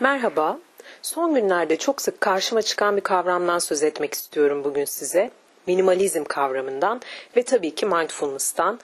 Merhaba. 0.00 0.58
Son 1.02 1.34
günlerde 1.34 1.76
çok 1.76 2.02
sık 2.02 2.20
karşıma 2.20 2.62
çıkan 2.62 2.96
bir 2.96 3.00
kavramdan 3.00 3.58
söz 3.58 3.82
etmek 3.82 4.14
istiyorum 4.14 4.64
bugün 4.64 4.84
size. 4.84 5.30
Minimalizm 5.66 6.24
kavramından 6.24 7.00
ve 7.36 7.42
tabii 7.42 7.74
ki 7.74 7.86
mindfulness'tan. 7.86 8.80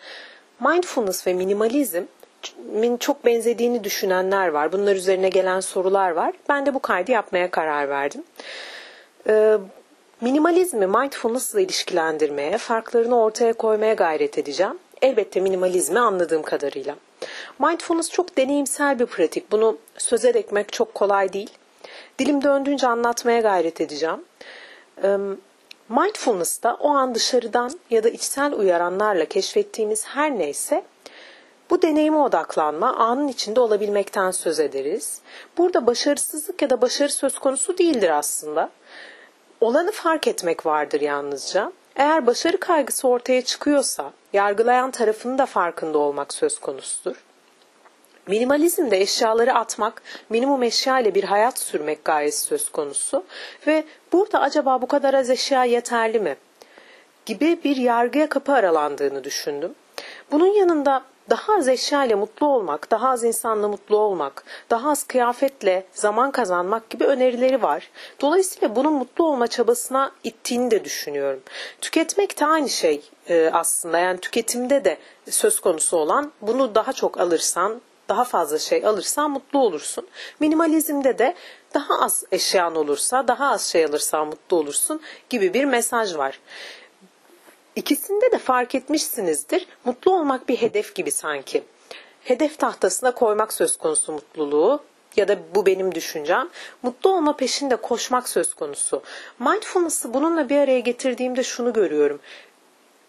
Mindfulness 0.61 1.27
ve 1.27 1.35
minimalizmin 1.35 2.97
çok 2.97 3.25
benzediğini 3.25 3.85
düşünenler 3.85 4.49
var. 4.49 4.73
Bunlar 4.73 4.97
üzerine 4.97 5.29
gelen 5.29 5.61
sorular 5.61 6.11
var. 6.11 6.33
Ben 6.49 6.67
de 6.67 6.75
bu 6.75 6.79
kaydı 6.79 7.13
yapmaya 7.13 7.51
karar 7.51 7.89
verdim. 7.89 8.25
Ee, 9.29 9.59
minimalizmi 10.21 10.87
mindfulness 10.87 11.55
ile 11.55 11.63
ilişkilendirmeye, 11.63 12.59
farklarını 12.59 13.21
ortaya 13.21 13.53
koymaya 13.53 13.95
gayret 13.95 14.39
edeceğim. 14.39 14.79
Elbette 15.03 15.41
minimalizmi 15.41 15.99
anladığım 15.99 16.43
kadarıyla. 16.43 16.95
Mindfulness 17.59 18.11
çok 18.11 18.37
deneyimsel 18.37 18.99
bir 18.99 19.07
pratik. 19.07 19.53
Bunu 19.53 19.79
söze 19.99 20.29
ekmek 20.29 20.73
çok 20.73 20.95
kolay 20.95 21.33
değil. 21.33 21.51
Dilim 22.19 22.43
döndüğünce 22.43 22.87
anlatmaya 22.87 23.41
gayret 23.41 23.81
edeceğim. 23.81 24.25
Mindfulness'ta 25.89 26.75
o 26.75 26.89
an 26.89 27.15
dışarıdan 27.15 27.71
ya 27.91 28.05
da 28.05 28.09
içsel 28.09 28.53
uyaranlarla 28.53 29.25
keşfettiğimiz 29.25 30.07
her 30.07 30.39
neyse 30.39 30.85
bu 31.71 31.83
deneyime 31.83 32.19
odaklanma 32.19 32.95
anın 32.95 33.29
içinde 33.29 33.61
olabilmekten 33.61 34.31
söz 34.31 34.61
ederiz. 34.61 35.21
Burada 35.59 35.87
başarısızlık 35.87 36.63
ya 36.63 36.71
da 36.71 36.81
başarı 36.81 37.13
söz 37.13 37.39
konusu 37.39 37.79
değildir 37.79 38.11
aslında. 38.11 38.71
Olanı 39.61 39.93
fark 39.93 40.29
etmek 40.29 40.67
vardır 40.67 41.01
yalnızca. 41.01 41.73
Eğer 41.97 42.27
başarı 42.27 42.61
kaygısı 42.61 43.09
ortaya 43.09 43.43
çıkıyorsa, 43.43 44.13
yargılayan 44.33 44.91
tarafının 44.91 45.39
da 45.39 45.47
farkında 45.47 45.99
olmak 45.99 46.35
söz 46.35 46.59
konusudur. 46.59 47.25
Minimalizmde 48.27 49.01
eşyaları 49.01 49.55
atmak, 49.55 50.03
minimum 50.29 50.63
eşya 50.63 51.01
ile 51.01 51.15
bir 51.15 51.25
hayat 51.25 51.59
sürmek 51.59 52.05
gayesi 52.05 52.41
söz 52.41 52.71
konusu 52.71 53.25
ve 53.67 53.85
burada 54.13 54.41
acaba 54.41 54.83
bu 54.83 54.87
kadar 54.87 55.15
az 55.15 55.31
eşya 55.31 55.65
yeterli 55.65 56.21
mi? 56.21 56.37
gibi 57.27 57.59
bir 57.65 57.77
yargıya 57.77 58.29
kapı 58.29 58.53
aralandığını 58.53 59.25
düşündüm. 59.25 59.75
Bunun 60.33 60.55
yanında 60.55 61.03
daha 61.31 61.55
az 61.55 61.69
eşya 61.69 62.05
ile 62.05 62.15
mutlu 62.15 62.47
olmak, 62.47 62.91
daha 62.91 63.11
az 63.11 63.25
insanla 63.25 63.69
mutlu 63.69 63.97
olmak, 63.97 64.45
daha 64.71 64.91
az 64.91 65.05
kıyafetle 65.05 65.87
zaman 65.93 66.31
kazanmak 66.31 66.91
gibi 66.91 67.05
önerileri 67.05 67.63
var. 67.63 67.91
Dolayısıyla 68.21 68.77
bunun 68.77 68.93
mutlu 68.93 69.27
olma 69.27 69.47
çabasına 69.47 70.13
ittiğini 70.25 70.71
de 70.71 70.85
düşünüyorum. 70.85 71.43
Tüketmek 71.81 72.41
de 72.41 72.47
aynı 72.47 72.69
şey 72.69 73.11
e, 73.29 73.51
aslında. 73.53 73.99
Yani 73.99 74.21
tüketimde 74.21 74.85
de 74.85 74.99
söz 75.31 75.61
konusu 75.61 75.97
olan 75.97 76.33
bunu 76.41 76.75
daha 76.75 76.93
çok 76.93 77.21
alırsan, 77.21 77.81
daha 78.09 78.25
fazla 78.25 78.59
şey 78.59 78.87
alırsan 78.87 79.31
mutlu 79.31 79.59
olursun. 79.59 80.07
Minimalizmde 80.41 81.19
de 81.19 81.35
daha 81.75 82.05
az 82.05 82.25
eşyan 82.33 82.77
olursa, 82.77 83.29
daha 83.29 83.51
az 83.51 83.63
şey 83.63 83.85
alırsan 83.85 84.27
mutlu 84.27 84.57
olursun 84.57 85.01
gibi 85.31 85.55
bir 85.55 85.65
mesaj 85.65 86.17
var. 86.17 86.41
İkisinde 87.77 88.33
de 88.33 88.39
fark 88.39 88.75
etmişsinizdir. 88.75 89.67
Mutlu 89.85 90.17
olmak 90.17 90.49
bir 90.49 90.57
hedef 90.57 90.95
gibi 90.95 91.11
sanki. 91.11 91.65
Hedef 92.25 92.59
tahtasına 92.59 93.15
koymak 93.15 93.53
söz 93.53 93.77
konusu 93.77 94.13
mutluluğu 94.13 94.83
ya 95.17 95.29
da 95.29 95.39
bu 95.55 95.67
benim 95.67 95.95
düşüncem. 95.95 96.49
Mutlu 96.83 97.11
olma 97.11 97.37
peşinde 97.37 97.77
koşmak 97.77 98.29
söz 98.29 98.55
konusu. 98.55 99.03
Mindfulness'ı 99.39 100.15
bununla 100.15 100.49
bir 100.49 100.59
araya 100.59 100.81
getirdiğimde 100.81 101.43
şunu 101.43 101.73
görüyorum. 101.73 102.21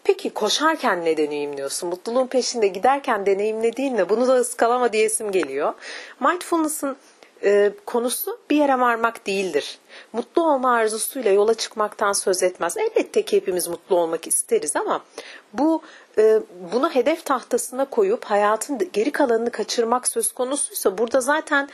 Peki 0.06 0.30
koşarken 0.30 1.04
ne 1.04 1.16
deneyimliyorsun? 1.16 1.88
Mutluluğun 1.88 2.26
peşinde 2.26 2.66
giderken 2.66 3.26
deneyimlediğinle 3.26 4.08
bunu 4.08 4.28
da 4.28 4.36
ıskalama 4.36 4.92
diyesim 4.92 5.32
geliyor. 5.32 5.74
Mindfulness'ın 6.20 6.96
e, 7.44 7.72
konusu 7.86 8.38
bir 8.50 8.56
yere 8.56 8.80
varmak 8.80 9.26
değildir. 9.26 9.78
Mutlu 10.12 10.52
olma 10.52 10.72
arzusuyla 10.72 11.30
yola 11.30 11.54
çıkmaktan 11.54 12.12
söz 12.12 12.42
etmez. 12.42 12.76
Elbette 12.76 13.22
ki 13.22 13.36
hepimiz 13.36 13.68
mutlu 13.68 13.96
olmak 13.96 14.26
isteriz 14.26 14.76
ama 14.76 15.04
bu 15.52 15.82
e, 16.18 16.40
bunu 16.72 16.90
hedef 16.90 17.24
tahtasına 17.24 17.84
koyup 17.84 18.24
hayatın 18.24 18.78
geri 18.92 19.12
kalanını 19.12 19.50
kaçırmak 19.50 20.08
söz 20.08 20.32
konusuysa 20.32 20.98
burada 20.98 21.20
zaten 21.20 21.68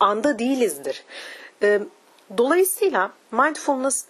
anda 0.00 0.38
değilizdir. 0.38 1.04
E, 1.62 1.80
dolayısıyla 2.38 3.12
mindfulness 3.32 4.04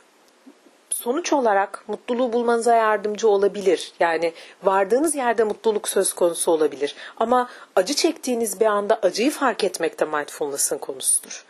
sonuç 0.90 1.32
olarak 1.32 1.84
mutluluğu 1.88 2.32
bulmanıza 2.32 2.74
yardımcı 2.74 3.28
olabilir. 3.28 3.92
Yani 4.00 4.32
vardığınız 4.62 5.14
yerde 5.14 5.44
mutluluk 5.44 5.88
söz 5.88 6.12
konusu 6.12 6.50
olabilir. 6.50 6.94
Ama 7.16 7.48
acı 7.76 7.94
çektiğiniz 7.94 8.60
bir 8.60 8.66
anda 8.66 8.98
acıyı 9.02 9.30
fark 9.30 9.64
etmek 9.64 10.00
de 10.00 10.04
mindfulness'ın 10.04 10.78
konusudur. 10.78 11.44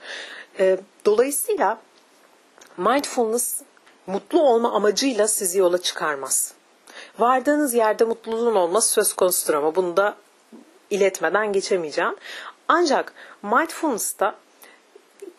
Ee, 0.58 0.78
dolayısıyla 1.04 1.78
mindfulness 2.76 3.62
mutlu 4.06 4.42
olma 4.42 4.72
amacıyla 4.72 5.28
sizi 5.28 5.58
yola 5.58 5.82
çıkarmaz. 5.82 6.52
Vardığınız 7.18 7.74
yerde 7.74 8.04
mutluluğun 8.04 8.54
olması 8.54 8.92
söz 8.92 9.12
konusudur 9.12 9.54
ama 9.54 9.74
bunu 9.74 9.96
da 9.96 10.16
iletmeden 10.90 11.52
geçemeyeceğim. 11.52 12.16
Ancak 12.68 13.12
mindfulness'ta 13.42 14.34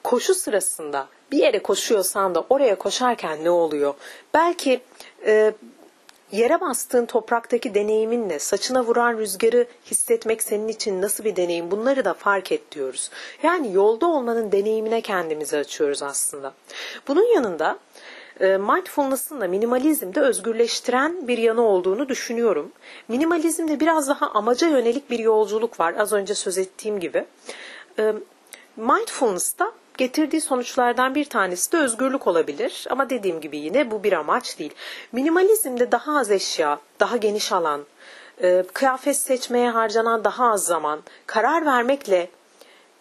koşu 0.04 0.34
sırasında 0.34 1.08
bir 1.32 1.38
yere 1.38 1.60
koşuyorsan 1.60 2.36
da 2.36 2.46
oraya 2.50 2.76
koşarken 2.76 3.44
ne 3.44 3.50
oluyor? 3.50 3.94
Belki 4.34 4.82
e, 5.26 5.54
yere 6.32 6.62
bastığın 6.62 7.06
topraktaki 7.06 7.74
deneyiminle 7.74 8.40
saçına 8.40 8.86
vuran 8.86 9.18
rüzgarı 9.18 9.66
hissetmek 9.86 10.44
senin 10.44 10.68
için 10.68 11.02
nasıl 11.02 11.24
bir 11.24 11.36
deneyim 11.36 11.72
bunları 11.72 12.06
da 12.06 12.14
fark 12.14 12.52
et 12.52 12.72
diyoruz. 12.72 13.10
Yani 13.44 13.74
yolda 13.74 14.08
olmanın 14.08 14.52
deneyimine 14.52 15.02
kendimizi 15.02 15.58
açıyoruz 15.58 16.04
aslında. 16.04 16.54
Bunun 17.08 17.36
yanında 17.36 17.80
e, 18.40 18.58
mindfulness'ın 18.58 19.42
da 19.42 19.48
minimalizmde 19.48 20.22
özgürleştiren 20.22 21.28
bir 21.28 21.38
yanı 21.38 21.62
olduğunu 21.62 22.10
düşünüyorum. 22.10 22.72
Minimalizmde 23.08 23.80
biraz 23.80 24.10
daha 24.10 24.28
amaca 24.30 24.68
yönelik 24.68 25.10
bir 25.10 25.20
yolculuk 25.20 25.80
var 25.80 25.94
az 25.98 26.14
önce 26.14 26.36
söz 26.36 26.58
ettiğim 26.58 27.00
gibi. 27.00 27.26
E, 28.00 28.14
mindfulness'ta 28.78 29.72
getirdiği 30.02 30.42
sonuçlardan 30.42 31.16
bir 31.16 31.26
tanesi 31.26 31.72
de 31.72 31.78
özgürlük 31.78 32.28
olabilir. 32.28 32.88
Ama 32.90 33.10
dediğim 33.10 33.42
gibi 33.42 33.58
yine 33.58 33.92
bu 33.92 34.04
bir 34.04 34.14
amaç 34.14 34.60
değil. 34.60 34.74
Minimalizmde 35.12 35.92
daha 35.92 36.20
az 36.20 36.32
eşya, 36.32 36.80
daha 37.00 37.18
geniş 37.18 37.52
alan, 37.52 37.82
e, 38.44 38.64
kıyafet 38.74 39.18
seçmeye 39.18 39.70
harcanan 39.70 40.24
daha 40.24 40.52
az 40.52 40.66
zaman, 40.66 41.00
karar 41.26 41.66
vermekle 41.66 42.30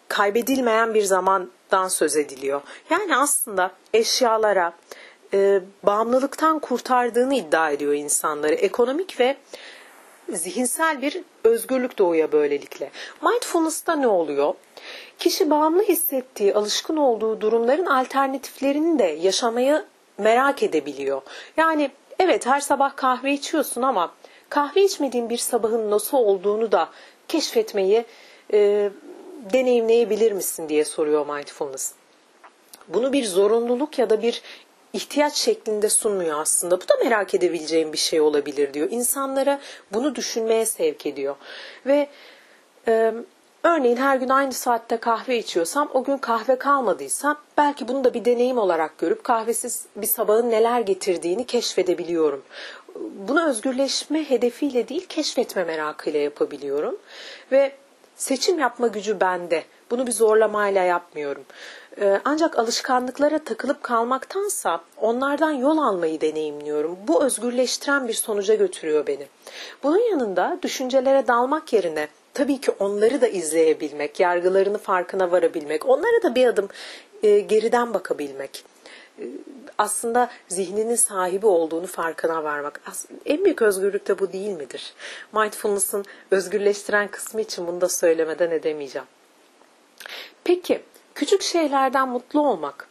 kaybedilmeyen 0.07 0.93
bir 0.93 1.03
zamandan 1.03 1.87
söz 1.87 2.15
ediliyor. 2.15 2.61
Yani 2.89 3.17
aslında 3.17 3.71
eşyalara, 3.93 4.73
e, 5.33 5.61
bağımlılıktan 5.83 6.59
kurtardığını 6.59 7.35
iddia 7.35 7.71
ediyor 7.71 7.93
insanları. 7.93 8.53
Ekonomik 8.53 9.19
ve 9.19 9.37
zihinsel 10.33 11.01
bir 11.01 11.21
özgürlük 11.43 11.97
doğuya 11.97 12.31
böylelikle. 12.31 12.91
Mindfulness'ta 13.21 13.95
ne 13.95 14.07
oluyor? 14.07 14.53
Kişi 15.21 15.49
bağımlı 15.49 15.83
hissettiği, 15.83 16.53
alışkın 16.53 16.97
olduğu 16.97 17.41
durumların 17.41 17.85
alternatiflerini 17.85 18.99
de 18.99 19.03
yaşamaya 19.03 19.85
merak 20.17 20.63
edebiliyor. 20.63 21.21
Yani 21.57 21.91
evet 22.19 22.45
her 22.45 22.59
sabah 22.59 22.95
kahve 22.95 23.33
içiyorsun 23.33 23.81
ama 23.81 24.13
kahve 24.49 24.83
içmediğin 24.83 25.29
bir 25.29 25.37
sabahın 25.37 25.91
nasıl 25.91 26.17
olduğunu 26.17 26.71
da 26.71 26.89
keşfetmeyi 27.27 28.05
e, 28.53 28.89
deneyimleyebilir 29.53 30.31
misin 30.31 30.69
diye 30.69 30.85
soruyor 30.85 31.35
mindfulness. 31.35 31.93
Bunu 32.87 33.13
bir 33.13 33.25
zorunluluk 33.25 33.99
ya 33.99 34.09
da 34.09 34.21
bir 34.21 34.41
ihtiyaç 34.93 35.35
şeklinde 35.35 35.89
sunmuyor 35.89 36.39
aslında. 36.39 36.81
Bu 36.81 36.87
da 36.87 36.95
merak 37.03 37.35
edebileceğim 37.35 37.93
bir 37.93 37.97
şey 37.97 38.21
olabilir 38.21 38.73
diyor. 38.73 38.87
İnsanlara 38.91 39.59
bunu 39.93 40.15
düşünmeye 40.15 40.65
sevk 40.65 41.05
ediyor. 41.05 41.35
Ve 41.85 42.07
e, 42.87 43.13
örneğin 43.63 43.97
her 43.97 44.17
gün 44.17 44.29
aynı 44.29 44.53
saatte 44.53 44.97
kahve 44.97 45.37
içiyorsam, 45.37 45.89
o 45.93 46.03
gün 46.03 46.17
kahve 46.17 46.55
kalmadıysa 46.55 47.35
belki 47.57 47.87
bunu 47.87 48.03
da 48.03 48.13
bir 48.13 48.25
deneyim 48.25 48.57
olarak 48.57 48.97
görüp 48.97 49.23
kahvesiz 49.23 49.85
bir 49.95 50.07
sabahın 50.07 50.49
neler 50.49 50.81
getirdiğini 50.81 51.45
keşfedebiliyorum. 51.45 52.43
Bunu 53.27 53.49
özgürleşme 53.49 54.29
hedefiyle 54.29 54.87
değil, 54.87 55.05
keşfetme 55.09 55.63
merakıyla 55.63 56.19
yapabiliyorum. 56.19 56.97
Ve 57.51 57.71
seçim 58.15 58.59
yapma 58.59 58.87
gücü 58.87 59.19
bende. 59.19 59.63
Bunu 59.91 60.07
bir 60.07 60.11
zorlamayla 60.11 60.83
yapmıyorum. 60.83 61.43
Ee, 62.01 62.21
ancak 62.25 62.59
alışkanlıklara 62.59 63.39
takılıp 63.39 63.83
kalmaktansa 63.83 64.81
onlardan 64.97 65.51
yol 65.51 65.77
almayı 65.77 66.21
deneyimliyorum. 66.21 66.97
Bu 67.07 67.23
özgürleştiren 67.23 68.07
bir 68.07 68.13
sonuca 68.13 68.55
götürüyor 68.55 69.07
beni. 69.07 69.27
Bunun 69.83 70.11
yanında 70.11 70.59
düşüncelere 70.61 71.27
dalmak 71.27 71.73
yerine 71.73 72.07
tabii 72.33 72.61
ki 72.61 72.71
onları 72.79 73.21
da 73.21 73.27
izleyebilmek, 73.27 74.19
yargılarını 74.19 74.77
farkına 74.77 75.31
varabilmek, 75.31 75.89
onlara 75.89 76.23
da 76.23 76.35
bir 76.35 76.47
adım 76.47 76.69
e, 77.23 77.39
geriden 77.39 77.93
bakabilmek 77.93 78.65
e, 79.19 79.23
aslında 79.77 80.29
zihninin 80.47 80.95
sahibi 80.95 81.45
olduğunu 81.45 81.87
farkına 81.87 82.43
varmak. 82.43 82.81
En 83.25 83.45
büyük 83.45 83.61
özgürlük 83.61 84.07
de 84.07 84.19
bu 84.19 84.33
değil 84.33 84.51
midir? 84.51 84.93
Mindfulness'ın 85.33 86.05
özgürleştiren 86.31 87.07
kısmı 87.07 87.41
için 87.41 87.67
bunu 87.67 87.81
da 87.81 87.89
söylemeden 87.89 88.51
edemeyeceğim. 88.51 89.07
Peki 90.43 90.81
Küçük 91.15 91.41
şeylerden 91.41 92.09
mutlu 92.09 92.47
olmak 92.47 92.87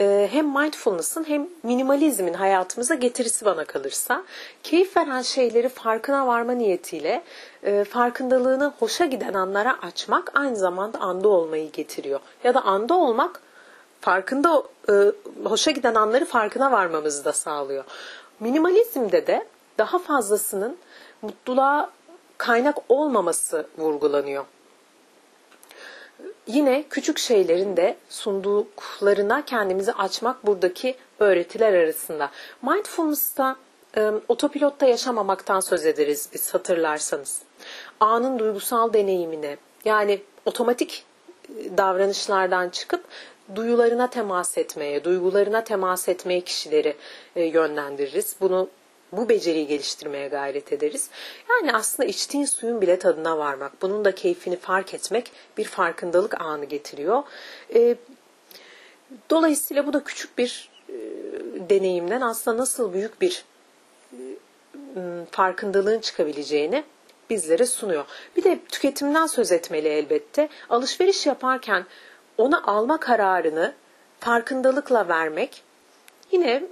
e, 0.00 0.28
hem 0.32 0.48
mindfulness'ın 0.48 1.24
hem 1.24 1.48
minimalizmin 1.62 2.34
hayatımıza 2.34 2.94
getirisi 2.94 3.44
bana 3.44 3.64
kalırsa 3.64 4.24
keyif 4.62 4.96
veren 4.96 5.22
şeyleri 5.22 5.68
farkına 5.68 6.26
varma 6.26 6.52
niyetiyle 6.52 7.22
e, 7.62 7.84
farkındalığını 7.84 8.72
hoşa 8.78 9.06
giden 9.06 9.34
anlara 9.34 9.82
açmak 9.82 10.32
aynı 10.34 10.56
zamanda 10.56 10.98
anda 10.98 11.28
olmayı 11.28 11.72
getiriyor. 11.72 12.20
Ya 12.44 12.54
da 12.54 12.62
anda 12.62 12.94
olmak 12.94 13.40
farkında 14.00 14.62
e, 14.88 14.92
hoşa 15.44 15.70
giden 15.70 15.94
anları 15.94 16.24
farkına 16.24 16.72
varmamızı 16.72 17.24
da 17.24 17.32
sağlıyor. 17.32 17.84
Minimalizmde 18.40 19.26
de 19.26 19.46
daha 19.78 19.98
fazlasının 19.98 20.76
mutluluğa 21.22 21.90
kaynak 22.38 22.76
olmaması 22.88 23.66
vurgulanıyor. 23.78 24.44
Yine 26.46 26.84
küçük 26.90 27.18
şeylerin 27.18 27.76
de 27.76 27.96
sunduklarına 28.08 29.44
kendimizi 29.44 29.92
açmak 29.92 30.46
buradaki 30.46 30.94
öğretiler 31.18 31.72
arasında. 31.72 32.30
Mindfulness'ta 32.62 33.56
e, 33.96 34.10
otopilotta 34.28 34.86
yaşamamaktan 34.86 35.60
söz 35.60 35.86
ederiz 35.86 36.28
biz 36.34 36.54
hatırlarsanız. 36.54 37.42
Anın 38.00 38.38
duygusal 38.38 38.92
deneyimine 38.92 39.56
yani 39.84 40.22
otomatik 40.44 41.04
davranışlardan 41.76 42.68
çıkıp 42.68 43.04
duyularına 43.54 44.10
temas 44.10 44.58
etmeye, 44.58 45.04
duygularına 45.04 45.64
temas 45.64 46.08
etmeye 46.08 46.40
kişileri 46.40 46.96
e, 47.36 47.44
yönlendiririz. 47.44 48.36
Bunu 48.40 48.68
bu 49.12 49.28
beceriyi 49.28 49.66
geliştirmeye 49.66 50.28
gayret 50.28 50.72
ederiz. 50.72 51.10
Yani 51.50 51.72
aslında 51.72 52.08
içtiğin 52.08 52.44
suyun 52.44 52.80
bile 52.80 52.98
tadına 52.98 53.38
varmak, 53.38 53.82
bunun 53.82 54.04
da 54.04 54.14
keyfini 54.14 54.56
fark 54.56 54.94
etmek 54.94 55.32
bir 55.58 55.64
farkındalık 55.64 56.40
anı 56.40 56.64
getiriyor. 56.64 57.22
E, 57.74 57.96
dolayısıyla 59.30 59.86
bu 59.86 59.92
da 59.92 60.04
küçük 60.04 60.38
bir 60.38 60.70
e, 60.88 60.94
deneyimden 61.70 62.20
aslında 62.20 62.56
nasıl 62.56 62.92
büyük 62.92 63.20
bir 63.20 63.44
farkındalığın 65.30 66.00
çıkabileceğini 66.00 66.84
bizlere 67.30 67.66
sunuyor. 67.66 68.04
Bir 68.36 68.44
de 68.44 68.58
tüketimden 68.68 69.26
söz 69.26 69.52
etmeli 69.52 69.88
elbette. 69.88 70.48
Alışveriş 70.70 71.26
yaparken 71.26 71.84
onu 72.38 72.70
alma 72.70 73.00
kararını 73.00 73.74
farkındalıkla 74.20 75.08
vermek 75.08 75.62
yine 76.32 76.62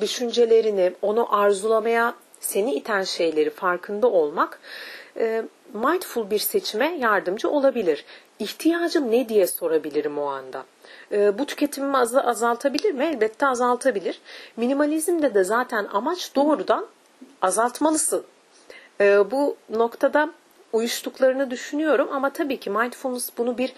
düşüncelerini, 0.00 0.92
onu 1.02 1.34
arzulamaya 1.40 2.14
seni 2.40 2.74
iten 2.74 3.02
şeyleri 3.02 3.50
farkında 3.50 4.06
olmak 4.06 4.60
mindful 5.74 6.30
bir 6.30 6.38
seçime 6.38 6.96
yardımcı 6.98 7.50
olabilir. 7.50 8.04
İhtiyacım 8.38 9.10
ne 9.10 9.28
diye 9.28 9.46
sorabilirim 9.46 10.18
o 10.18 10.26
anda. 10.26 10.64
Bu 11.38 11.46
tüketimimi 11.46 11.96
azaltabilir 11.96 12.92
mi? 12.92 13.04
Elbette 13.04 13.46
azaltabilir. 13.46 14.20
Minimalizmde 14.56 15.34
de 15.34 15.44
zaten 15.44 15.88
amaç 15.92 16.36
doğrudan 16.36 16.86
azaltmalısın. 17.42 18.24
Bu 19.00 19.56
noktada 19.70 20.30
uyuştuklarını 20.72 21.50
düşünüyorum 21.50 22.08
ama 22.12 22.30
tabii 22.30 22.60
ki 22.60 22.70
mindfulness 22.70 23.30
bunu 23.38 23.58
bir 23.58 23.72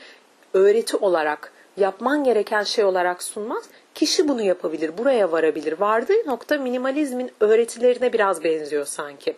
öğreti 0.54 0.96
olarak, 0.96 1.52
yapman 1.76 2.24
gereken 2.24 2.62
şey 2.62 2.84
olarak 2.84 3.22
sunmaz. 3.22 3.64
Kişi 3.94 4.28
bunu 4.28 4.42
yapabilir, 4.42 4.98
buraya 4.98 5.32
varabilir. 5.32 5.80
Vardığı 5.80 6.26
nokta 6.26 6.58
minimalizmin 6.58 7.30
öğretilerine 7.40 8.12
biraz 8.12 8.44
benziyor 8.44 8.86
sanki. 8.86 9.36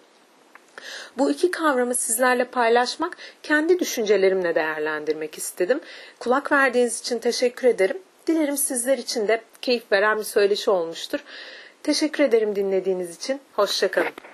Bu 1.19 1.31
iki 1.31 1.51
kavramı 1.51 1.95
sizlerle 1.95 2.45
paylaşmak, 2.45 3.17
kendi 3.43 3.79
düşüncelerimle 3.79 4.55
değerlendirmek 4.55 5.39
istedim. 5.39 5.81
Kulak 6.19 6.53
verdiğiniz 6.53 7.01
için 7.01 7.19
teşekkür 7.19 7.69
ederim. 7.69 7.99
Dilerim 8.27 8.57
sizler 8.57 8.99
için 8.99 9.29
de 9.29 9.43
keyif 9.63 9.93
veren 9.93 10.19
bir 10.19 10.25
söyleşi 10.25 10.71
olmuştur. 10.71 11.25
Teşekkür 11.83 12.25
ederim 12.25 12.57
dinlediğiniz 12.57 13.17
için. 13.17 13.41
Hoşçakalın. 13.53 14.15